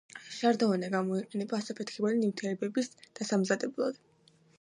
შარდოვანა 0.35 0.87
გამოიყენება 0.93 1.59
ასაფეთქებელი 1.63 2.21
ნივთიერებების 2.21 2.89
დასამზადებლად. 3.21 4.01